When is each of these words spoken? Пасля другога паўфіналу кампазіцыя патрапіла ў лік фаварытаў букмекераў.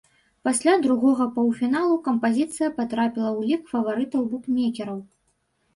Пасля 0.47 0.73
другога 0.85 1.27
паўфіналу 1.35 1.99
кампазіцыя 2.07 2.73
патрапіла 2.81 3.29
ў 3.37 3.39
лік 3.53 3.63
фаварытаў 3.77 4.21
букмекераў. 4.35 4.99